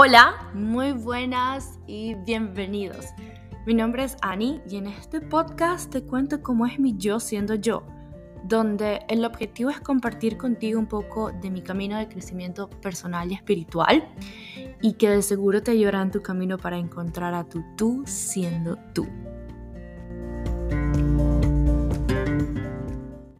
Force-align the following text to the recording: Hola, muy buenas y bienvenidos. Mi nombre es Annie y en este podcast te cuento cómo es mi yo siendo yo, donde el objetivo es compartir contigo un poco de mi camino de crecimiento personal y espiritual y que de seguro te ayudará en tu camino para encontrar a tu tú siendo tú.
Hola, 0.00 0.48
muy 0.54 0.92
buenas 0.92 1.80
y 1.88 2.14
bienvenidos. 2.14 3.06
Mi 3.66 3.74
nombre 3.74 4.04
es 4.04 4.16
Annie 4.22 4.60
y 4.70 4.76
en 4.76 4.86
este 4.86 5.20
podcast 5.20 5.90
te 5.90 6.04
cuento 6.04 6.40
cómo 6.40 6.66
es 6.66 6.78
mi 6.78 6.96
yo 6.96 7.18
siendo 7.18 7.56
yo, 7.56 7.82
donde 8.44 9.00
el 9.08 9.24
objetivo 9.24 9.70
es 9.70 9.80
compartir 9.80 10.38
contigo 10.38 10.78
un 10.78 10.86
poco 10.86 11.32
de 11.32 11.50
mi 11.50 11.62
camino 11.62 11.98
de 11.98 12.06
crecimiento 12.06 12.70
personal 12.70 13.32
y 13.32 13.34
espiritual 13.34 14.08
y 14.80 14.92
que 14.92 15.10
de 15.10 15.20
seguro 15.20 15.64
te 15.64 15.72
ayudará 15.72 16.00
en 16.00 16.12
tu 16.12 16.22
camino 16.22 16.58
para 16.58 16.78
encontrar 16.78 17.34
a 17.34 17.42
tu 17.42 17.64
tú 17.76 18.04
siendo 18.06 18.76
tú. 18.94 19.04